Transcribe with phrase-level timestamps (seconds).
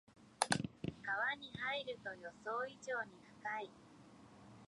[1.05, 3.69] 川に入ると予想以上に深い